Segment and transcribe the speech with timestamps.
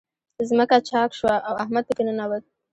[0.49, 2.43] ځمکه چاک شوه، او احمد په کې ننوت.